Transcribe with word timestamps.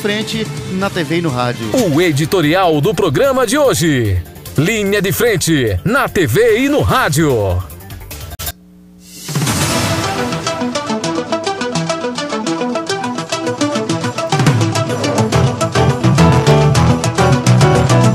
frente 0.00 0.46
na 0.72 0.88
TV 0.88 1.18
e 1.18 1.20
no 1.20 1.28
rádio. 1.28 1.66
O 1.92 2.00
editorial 2.00 2.80
do 2.80 2.94
programa 2.94 3.46
de 3.46 3.58
hoje. 3.58 4.16
Linha 4.56 5.02
de 5.02 5.12
frente 5.12 5.78
na 5.84 6.08
TV 6.08 6.60
e 6.60 6.68
no 6.70 6.80
rádio. 6.80 7.30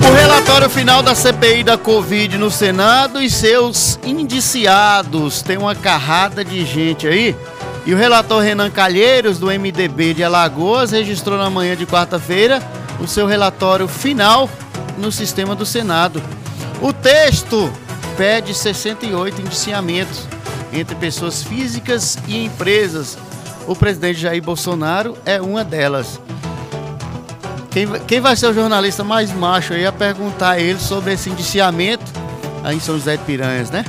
O 0.02 0.14
relatório 0.16 0.70
final 0.72 1.04
da 1.04 1.14
CPI 1.14 1.64
da 1.64 1.78
Covid 1.78 2.36
no 2.40 2.50
Senado 2.50 3.22
e 3.22 3.30
seus 3.30 4.00
indiciados. 4.04 5.44
Tem 5.44 5.58
uma 5.58 5.76
carrada 5.76 6.44
de 6.44 6.66
gente 6.66 7.08
aí 7.08 7.36
e 7.86 7.94
o 7.94 7.98
relator 7.98 8.42
Renan 8.42 8.72
Calheiros, 8.72 9.38
do 9.38 9.48
MDB 9.48 10.16
de 10.16 10.24
Alagoas, 10.24 10.92
registrou 10.92 11.38
na 11.38 11.50
manhã 11.50 11.76
de 11.76 11.86
quarta-feira 11.86 12.60
o 13.00 13.08
seu 13.08 13.28
relatório 13.28 13.88
final 13.88 14.50
no 14.98 15.12
sistema 15.12 15.54
do 15.54 15.66
Senado. 15.66 16.22
O 16.82 16.92
texto 16.92 17.72
pede 18.18 18.56
68 18.56 19.42
indiciamentos 19.42 20.28
entre 20.74 20.96
pessoas 20.96 21.44
físicas 21.44 22.18
e 22.28 22.46
empresas. 22.46 23.18
O 23.68 23.76
presidente 23.76 24.20
Jair 24.20 24.42
Bolsonaro 24.42 25.16
é 25.24 25.40
uma 25.40 25.64
delas. 25.64 26.20
Quem, 27.70 27.88
quem 28.08 28.20
vai 28.20 28.36
ser 28.36 28.48
o 28.48 28.54
jornalista 28.54 29.04
mais 29.04 29.32
macho 29.32 29.74
aí 29.74 29.86
a 29.86 29.92
perguntar 29.92 30.52
a 30.52 30.60
ele 30.60 30.80
sobre 30.80 31.14
esse 31.14 31.30
indiciamento 31.30 32.06
aí 32.64 32.78
em 32.78 32.80
São 32.80 32.96
José 32.96 33.18
de 33.18 33.24
Piranhas, 33.26 33.70
né? 33.70 33.86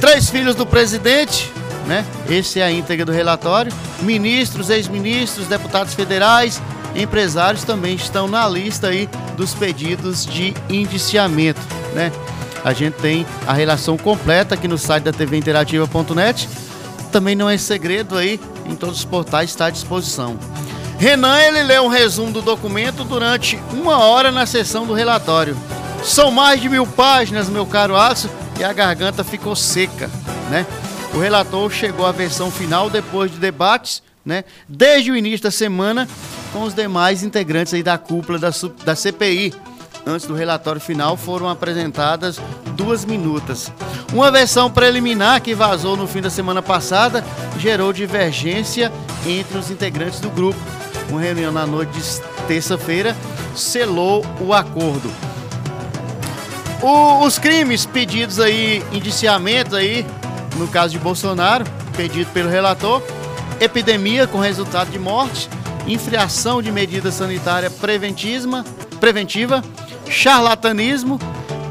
Três 0.00 0.30
filhos 0.30 0.54
do 0.54 0.64
presidente 0.64 1.52
né? 1.86 2.04
Esse 2.28 2.60
é 2.60 2.64
a 2.64 2.70
íntegra 2.70 3.04
do 3.04 3.12
relatório. 3.12 3.72
Ministros, 4.00 4.70
ex-ministros, 4.70 5.46
deputados 5.46 5.94
federais, 5.94 6.60
empresários 6.94 7.64
também 7.64 7.94
estão 7.94 8.28
na 8.28 8.48
lista 8.48 8.88
aí 8.88 9.08
dos 9.36 9.54
pedidos 9.54 10.26
de 10.26 10.54
indiciamento, 10.68 11.60
né? 11.94 12.12
A 12.64 12.72
gente 12.72 12.94
tem 12.94 13.26
a 13.46 13.52
relação 13.52 13.96
completa 13.96 14.54
aqui 14.54 14.68
no 14.68 14.78
site 14.78 15.04
da 15.04 15.12
tvinterativa.net. 15.12 16.48
Também 17.10 17.34
não 17.34 17.50
é 17.50 17.58
segredo 17.58 18.16
aí, 18.16 18.40
em 18.66 18.76
todos 18.76 18.98
os 18.98 19.04
portais 19.04 19.50
está 19.50 19.66
à 19.66 19.70
disposição. 19.70 20.38
Renan, 20.98 21.40
ele 21.40 21.64
leu 21.64 21.82
um 21.82 21.88
resumo 21.88 22.30
do 22.30 22.40
documento 22.40 23.02
durante 23.02 23.58
uma 23.72 23.98
hora 23.98 24.30
na 24.30 24.46
sessão 24.46 24.86
do 24.86 24.94
relatório. 24.94 25.56
São 26.04 26.30
mais 26.30 26.60
de 26.60 26.68
mil 26.68 26.86
páginas, 26.86 27.48
meu 27.48 27.66
caro 27.66 27.96
Aço, 27.96 28.30
e 28.58 28.62
a 28.62 28.72
garganta 28.72 29.24
ficou 29.24 29.56
seca, 29.56 30.08
né? 30.48 30.64
O 31.14 31.18
relator 31.18 31.70
chegou 31.70 32.06
à 32.06 32.12
versão 32.12 32.50
final 32.50 32.88
depois 32.88 33.30
de 33.30 33.38
debates, 33.38 34.02
né, 34.24 34.44
desde 34.68 35.10
o 35.10 35.16
início 35.16 35.42
da 35.42 35.50
semana, 35.50 36.08
com 36.52 36.62
os 36.62 36.74
demais 36.74 37.22
integrantes 37.22 37.74
aí 37.74 37.82
da 37.82 37.98
cúpula 37.98 38.38
da, 38.38 38.50
da 38.84 38.94
CPI. 38.94 39.52
Antes 40.06 40.26
do 40.26 40.34
relatório 40.34 40.80
final 40.80 41.16
foram 41.16 41.48
apresentadas 41.48 42.40
duas 42.74 43.04
minutas. 43.04 43.70
Uma 44.12 44.30
versão 44.30 44.70
preliminar 44.70 45.40
que 45.40 45.54
vazou 45.54 45.96
no 45.96 46.08
fim 46.08 46.20
da 46.20 46.30
semana 46.30 46.60
passada 46.60 47.24
gerou 47.58 47.92
divergência 47.92 48.90
entre 49.26 49.58
os 49.58 49.70
integrantes 49.70 50.18
do 50.18 50.30
grupo. 50.30 50.58
Uma 51.08 51.20
reunião 51.20 51.52
na 51.52 51.66
noite 51.66 51.92
de 51.92 52.20
terça-feira 52.48 53.16
selou 53.54 54.24
o 54.40 54.52
acordo. 54.52 55.12
O, 56.80 57.24
os 57.24 57.38
crimes 57.38 57.86
pedidos 57.86 58.40
aí, 58.40 58.82
indiciamentos 58.92 59.74
aí, 59.74 60.04
no 60.56 60.68
caso 60.68 60.92
de 60.92 60.98
Bolsonaro, 60.98 61.64
pedido 61.96 62.30
pelo 62.30 62.48
relator, 62.48 63.02
epidemia 63.60 64.26
com 64.26 64.38
resultado 64.38 64.90
de 64.90 64.98
morte, 64.98 65.48
infração 65.86 66.62
de 66.62 66.70
medida 66.70 67.10
sanitária 67.10 67.70
preventiva, 67.70 69.62
charlatanismo, 70.08 71.18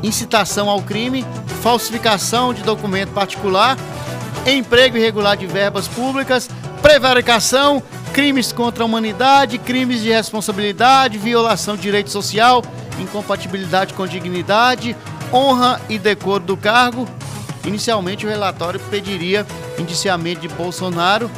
incitação 0.03 0.69
ao 0.69 0.81
crime, 0.81 1.25
falsificação 1.61 2.53
de 2.53 2.63
documento 2.63 3.11
particular, 3.11 3.77
emprego 4.45 4.97
irregular 4.97 5.37
de 5.37 5.45
verbas 5.45 5.87
públicas, 5.87 6.49
prevaricação, 6.81 7.81
crimes 8.13 8.51
contra 8.51 8.83
a 8.83 8.85
humanidade, 8.85 9.57
crimes 9.57 10.01
de 10.01 10.09
responsabilidade, 10.09 11.17
violação 11.17 11.75
de 11.75 11.83
direito 11.83 12.09
social, 12.09 12.63
incompatibilidade 12.99 13.93
com 13.93 14.05
dignidade, 14.07 14.95
honra 15.31 15.79
e 15.87 15.97
decoro 15.97 16.43
do 16.43 16.57
cargo, 16.57 17.07
Inicialmente, 17.65 18.25
o 18.25 18.29
relatório 18.29 18.79
pediria 18.89 19.45
indiciamento 19.77 20.41
de 20.41 20.47
Bolsonaro 20.47 21.29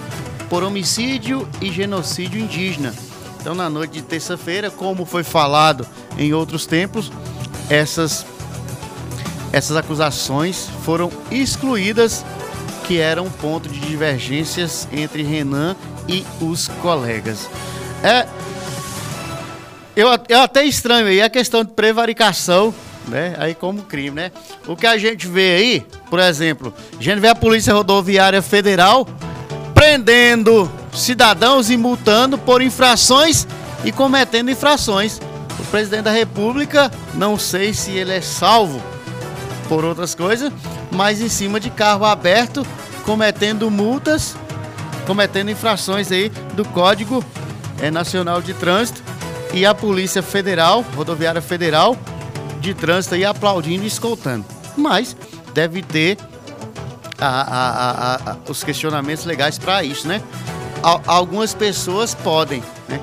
por 0.49 0.63
homicídio 0.63 1.47
e 1.61 1.71
genocídio 1.71 2.39
indígena. 2.39 2.93
Então, 3.39 3.53
na 3.53 3.69
noite 3.69 3.93
de 3.93 4.01
terça-feira, 4.01 4.71
como 4.71 5.05
foi 5.05 5.23
falado 5.23 5.85
em 6.17 6.33
outros 6.33 6.65
tempos, 6.65 7.11
essas, 7.69 8.25
essas 9.51 9.75
acusações 9.75 10.69
foram 10.83 11.11
excluídas, 11.29 12.25
que 12.87 12.99
eram 12.99 13.29
ponto 13.29 13.67
de 13.69 13.79
divergências 13.79 14.87
entre 14.91 15.23
Renan 15.23 15.75
e 16.07 16.25
os 16.41 16.67
colegas. 16.81 17.49
É, 18.01 18.27
eu, 19.95 20.07
eu 20.29 20.41
até 20.41 20.65
estranho 20.65 21.07
aí 21.07 21.21
a 21.21 21.29
questão 21.29 21.63
de 21.63 21.71
prevaricação 21.71 22.73
né? 23.07 23.35
Aí 23.37 23.53
como 23.55 23.83
crime, 23.83 24.11
né? 24.11 24.31
O 24.67 24.75
que 24.75 24.87
a 24.87 24.97
gente 24.97 25.27
vê 25.27 25.55
aí, 25.55 25.85
por 26.13 26.19
exemplo, 26.19 26.71
a 26.99 27.01
gente 27.01 27.19
vê 27.19 27.27
a 27.27 27.33
Polícia 27.33 27.73
Rodoviária 27.73 28.39
Federal 28.39 29.07
prendendo 29.73 30.71
cidadãos 30.93 31.71
e 31.71 31.75
multando 31.75 32.37
por 32.37 32.61
infrações 32.61 33.47
e 33.83 33.91
cometendo 33.91 34.51
infrações. 34.51 35.19
O 35.59 35.63
presidente 35.71 36.03
da 36.03 36.11
República, 36.11 36.91
não 37.15 37.35
sei 37.35 37.73
se 37.73 37.89
ele 37.93 38.13
é 38.13 38.21
salvo 38.21 38.79
por 39.67 39.83
outras 39.83 40.13
coisas, 40.13 40.53
mas 40.91 41.19
em 41.19 41.29
cima 41.29 41.59
de 41.59 41.71
carro 41.71 42.05
aberto, 42.05 42.63
cometendo 43.03 43.71
multas, 43.71 44.35
cometendo 45.07 45.49
infrações 45.49 46.11
aí 46.11 46.29
do 46.53 46.63
Código 46.63 47.25
é, 47.81 47.89
Nacional 47.89 48.39
de 48.39 48.53
Trânsito 48.53 49.01
e 49.51 49.65
a 49.65 49.73
Polícia 49.73 50.21
Federal, 50.21 50.85
Rodoviária 50.95 51.41
Federal, 51.41 51.97
de 52.61 52.75
trânsito 52.75 53.15
aí 53.15 53.25
aplaudindo 53.25 53.83
e 53.83 53.87
escoltando. 53.87 54.45
Mas 54.77 55.15
deve 55.53 55.81
ter 55.81 56.17
a, 57.19 57.27
a, 57.27 58.31
a, 58.31 58.37
os 58.49 58.63
questionamentos 58.63 59.25
legais 59.25 59.57
para 59.57 59.83
isso, 59.83 60.07
né? 60.07 60.21
algumas 61.07 61.53
pessoas 61.53 62.13
podem, 62.13 62.61
né? 62.89 62.99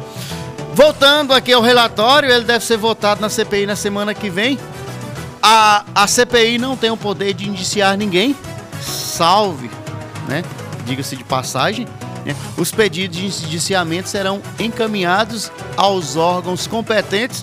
Voltando 0.74 1.32
aqui 1.32 1.52
ao 1.52 1.62
relatório, 1.62 2.30
ele 2.30 2.44
deve 2.44 2.64
ser 2.64 2.76
votado 2.76 3.20
na 3.20 3.28
CPI 3.28 3.66
na 3.66 3.74
semana 3.74 4.14
que 4.14 4.30
vem. 4.30 4.58
A, 5.42 5.84
a 5.94 6.06
CPI 6.06 6.58
não 6.58 6.76
tem 6.76 6.90
o 6.90 6.96
poder 6.96 7.32
de 7.34 7.48
indiciar 7.48 7.96
ninguém, 7.96 8.36
salve, 8.80 9.70
né? 10.28 10.44
Diga-se 10.84 11.16
de 11.16 11.24
passagem. 11.24 11.88
Né? 12.24 12.36
Os 12.56 12.70
pedidos 12.70 13.16
de 13.16 13.46
indiciamento 13.46 14.08
serão 14.08 14.42
encaminhados 14.58 15.50
aos 15.76 16.16
órgãos 16.16 16.66
competentes 16.66 17.42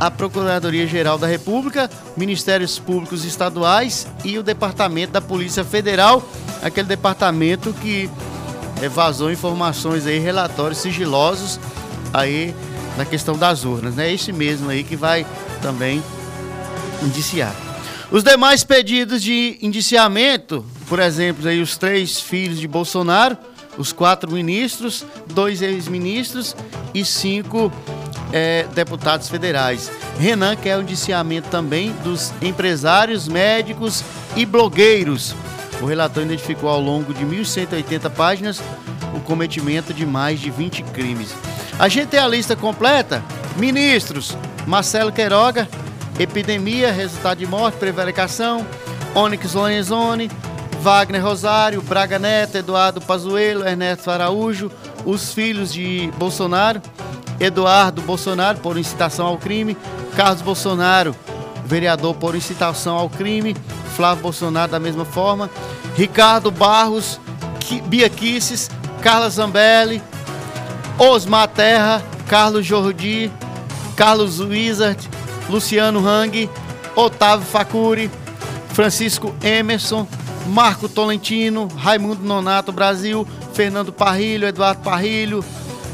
a 0.00 0.10
Procuradoria-Geral 0.10 1.18
da 1.18 1.26
República, 1.26 1.90
Ministérios 2.16 2.78
Públicos 2.78 3.22
Estaduais 3.26 4.08
e 4.24 4.38
o 4.38 4.42
Departamento 4.42 5.12
da 5.12 5.20
Polícia 5.20 5.62
Federal, 5.62 6.26
aquele 6.62 6.88
departamento 6.88 7.74
que 7.74 8.08
é, 8.80 8.88
vazou 8.88 9.30
informações 9.30 10.06
aí, 10.06 10.18
relatórios 10.18 10.78
sigilosos 10.78 11.60
aí 12.14 12.54
na 12.96 13.04
questão 13.04 13.36
das 13.36 13.64
urnas, 13.64 13.94
né? 13.94 14.10
Esse 14.10 14.32
mesmo 14.32 14.70
aí 14.70 14.82
que 14.82 14.96
vai 14.96 15.26
também 15.60 16.02
indiciar. 17.02 17.54
Os 18.10 18.24
demais 18.24 18.64
pedidos 18.64 19.22
de 19.22 19.58
indiciamento, 19.60 20.64
por 20.88 20.98
exemplo, 20.98 21.46
aí 21.46 21.60
os 21.60 21.76
três 21.76 22.18
filhos 22.18 22.58
de 22.58 22.66
Bolsonaro, 22.66 23.36
os 23.76 23.92
quatro 23.92 24.32
ministros, 24.32 25.04
dois 25.32 25.62
ex-ministros 25.62 26.56
e 26.92 27.04
cinco 27.04 27.70
é, 28.32 28.66
deputados 28.74 29.28
federais. 29.28 29.90
Renan 30.18 30.56
quer 30.56 30.76
o 30.78 30.82
indiciamento 30.82 31.48
também 31.48 31.92
dos 32.04 32.32
empresários, 32.42 33.28
médicos 33.28 34.04
e 34.36 34.44
blogueiros. 34.44 35.34
O 35.80 35.86
relator 35.86 36.22
identificou 36.22 36.68
ao 36.68 36.80
longo 36.80 37.14
de 37.14 37.24
1.180 37.24 38.10
páginas 38.10 38.60
o 39.14 39.20
cometimento 39.20 39.94
de 39.94 40.04
mais 40.04 40.38
de 40.38 40.50
20 40.50 40.82
crimes. 40.84 41.34
A 41.78 41.88
gente 41.88 42.08
tem 42.08 42.20
a 42.20 42.28
lista 42.28 42.54
completa. 42.54 43.22
Ministros: 43.56 44.36
Marcelo 44.66 45.10
Queiroga, 45.10 45.68
epidemia, 46.18 46.92
resultado 46.92 47.38
de 47.38 47.46
morte, 47.46 47.78
prevaricação, 47.78 48.66
Onyx 49.14 49.54
Lorenzoni, 49.54 50.30
Wagner 50.80 51.22
Rosário, 51.22 51.82
Braga 51.82 52.18
Neto, 52.18 52.56
Eduardo 52.56 53.00
Pazuello, 53.00 53.66
Ernesto 53.66 54.10
Araújo, 54.10 54.70
os 55.04 55.32
filhos 55.32 55.72
de 55.72 56.10
Bolsonaro, 56.16 56.80
Eduardo 57.40 58.02
Bolsonaro 58.02 58.58
por 58.58 58.76
incitação 58.76 59.26
ao 59.26 59.38
crime, 59.38 59.76
Carlos 60.14 60.42
Bolsonaro, 60.42 61.16
vereador 61.64 62.14
por 62.14 62.34
incitação 62.36 62.96
ao 62.96 63.08
crime, 63.08 63.56
Flávio 63.96 64.22
Bolsonaro 64.22 64.70
da 64.70 64.78
mesma 64.78 65.06
forma, 65.06 65.50
Ricardo 65.96 66.50
Barros, 66.50 67.18
Bia 67.86 68.10
Kisses, 68.10 68.70
Carla 69.00 69.30
Zambelli, 69.30 70.02
Osmar 70.98 71.48
Terra, 71.48 72.02
Carlos 72.28 72.66
Jordi, 72.66 73.32
Carlos 73.96 74.38
Wizard, 74.40 75.08
Luciano 75.48 76.06
Hang, 76.06 76.48
Otávio 76.94 77.46
Facuri, 77.46 78.10
Francisco 78.72 79.34
Emerson, 79.42 80.06
Marco 80.46 80.88
Tolentino, 80.88 81.68
Raimundo 81.76 82.22
Nonato 82.22 82.72
Brasil, 82.72 83.26
Fernando 83.52 83.92
Parrilho, 83.92 84.46
Eduardo 84.46 84.82
Parrilho, 84.82 85.44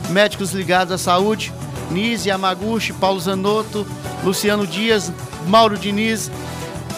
médicos 0.08 0.53
ligados 0.53 0.93
à 0.93 0.99
saúde, 0.99 1.53
Nise 1.91 2.29
Yamaguchi, 2.29 2.93
Paulo 2.93 3.20
Zanotto, 3.20 3.87
Luciano 4.25 4.67
Dias, 4.67 5.12
Mauro 5.47 5.76
Diniz, 5.76 6.31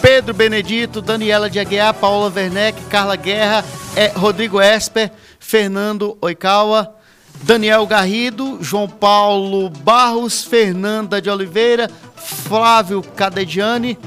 Pedro 0.01 0.33
Benedito, 0.33 1.01
Daniela 1.01 1.49
de 1.49 1.59
Aguiar, 1.59 1.93
Paola 1.93 2.31
Werneck, 2.33 2.81
Carla 2.89 3.15
Guerra, 3.15 3.63
é, 3.95 4.07
Rodrigo 4.07 4.61
Esper, 4.61 5.11
Fernando 5.39 6.17
Oikawa, 6.21 6.95
Daniel 7.43 7.85
Garrido, 7.85 8.57
João 8.61 8.87
Paulo 8.87 9.69
Barros, 9.69 10.43
Fernanda 10.43 11.21
de 11.21 11.29
Oliveira, 11.29 11.89
Flávio 12.15 13.01
Cadediani, 13.01 13.97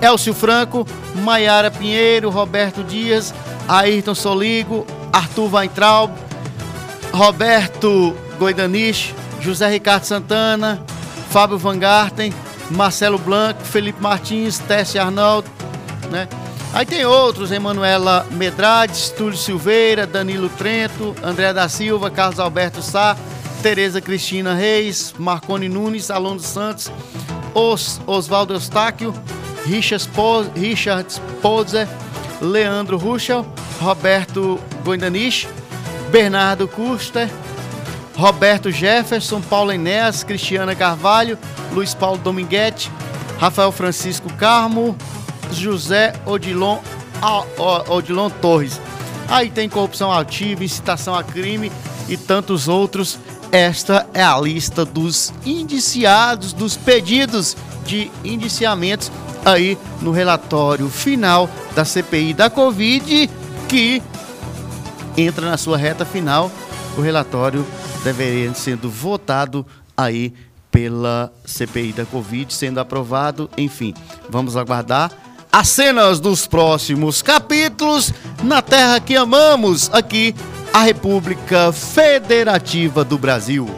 Elcio 0.00 0.34
Franco, 0.34 0.86
Maiara 1.16 1.70
Pinheiro, 1.70 2.30
Roberto 2.30 2.82
Dias, 2.82 3.34
Ayrton 3.68 4.14
Soligo, 4.14 4.86
Arthur 5.12 5.54
Weintraub, 5.54 6.10
Roberto 7.12 8.14
Goidanich, 8.38 9.14
José 9.42 9.68
Ricardo 9.68 10.04
Santana, 10.04 10.82
Fábio 11.30 11.58
Van 11.58 11.78
Garten, 11.78 12.32
Marcelo 12.70 13.18
Blanco, 13.18 13.62
Felipe 13.64 14.00
Martins, 14.00 14.58
Tessia 14.58 15.02
Arnaldo, 15.02 15.48
né? 16.10 16.28
Aí 16.72 16.86
tem 16.86 17.04
outros, 17.04 17.50
Emanuela 17.50 18.24
Medrades, 18.30 19.10
Túlio 19.10 19.36
Silveira, 19.36 20.06
Danilo 20.06 20.48
Trento, 20.50 21.16
André 21.22 21.52
da 21.52 21.68
Silva, 21.68 22.10
Carlos 22.10 22.38
Alberto 22.38 22.80
Sá, 22.80 23.16
Tereza 23.60 24.00
Cristina 24.00 24.54
Reis, 24.54 25.12
Marcone 25.18 25.68
Nunes, 25.68 26.10
Alonso 26.12 26.46
Santos, 26.46 26.90
Os, 27.54 28.00
Oswaldo 28.06 28.54
Eustáquio, 28.54 29.12
Richard, 29.66 30.08
po, 30.10 30.42
Richard 30.56 31.08
Pozer, 31.42 31.88
Leandro 32.40 32.96
Ruschel, 32.96 33.44
Roberto 33.80 34.60
Goindanich, 34.84 35.48
Bernardo 36.10 36.66
Custer, 36.66 37.30
Roberto 38.16 38.70
Jefferson, 38.70 39.40
Paulo 39.40 39.72
Enéas, 39.72 40.22
Cristiana 40.22 40.74
Carvalho, 40.74 41.38
Luiz 41.72 41.94
Paulo 41.94 42.18
Dominguete, 42.18 42.90
Rafael 43.38 43.72
Francisco 43.72 44.30
Carmo, 44.34 44.96
José 45.52 46.12
Odilon, 46.26 46.78
Odilon 47.88 48.28
Torres. 48.28 48.80
Aí 49.28 49.50
tem 49.50 49.68
corrupção 49.68 50.12
ativa, 50.12 50.64
incitação 50.64 51.14
a 51.14 51.22
crime 51.22 51.70
e 52.08 52.16
tantos 52.16 52.68
outros. 52.68 53.18
Esta 53.52 54.06
é 54.12 54.22
a 54.22 54.38
lista 54.38 54.84
dos 54.84 55.32
indiciados, 55.44 56.52
dos 56.52 56.76
pedidos 56.76 57.56
de 57.84 58.10
indiciamentos 58.24 59.10
aí 59.44 59.78
no 60.02 60.10
relatório 60.10 60.88
final 60.88 61.48
da 61.74 61.84
CPI 61.84 62.34
da 62.34 62.50
Covid, 62.50 63.30
que 63.68 64.02
entra 65.16 65.48
na 65.48 65.56
sua 65.56 65.76
reta 65.76 66.04
final. 66.04 66.50
O 66.96 67.00
relatório 67.00 67.64
deveria 68.02 68.52
sendo 68.54 68.90
votado 68.90 69.66
aí 69.96 70.32
pela 70.70 71.32
CPI 71.44 71.92
da 71.92 72.04
Covid, 72.04 72.52
sendo 72.52 72.80
aprovado. 72.80 73.50
Enfim, 73.56 73.94
vamos 74.28 74.56
aguardar 74.56 75.10
as 75.52 75.68
cenas 75.68 76.20
dos 76.20 76.46
próximos 76.46 77.22
capítulos 77.22 78.12
na 78.42 78.62
terra 78.62 79.00
que 79.00 79.16
amamos, 79.16 79.90
aqui 79.92 80.34
a 80.72 80.82
República 80.82 81.72
Federativa 81.72 83.04
do 83.04 83.18
Brasil. 83.18 83.68